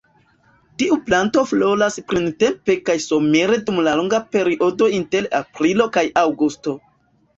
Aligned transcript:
Tiu 0.81 0.95
planto 1.09 1.41
floras 1.49 1.97
printempe 2.13 2.77
kaj 2.87 2.95
somere 3.05 3.61
dum 3.67 3.77
longa 3.91 4.23
periodo 4.37 4.89
inter 5.01 5.29
aprilo 5.45 5.89
kaj 5.99 6.05
aŭgusto. 6.25 6.79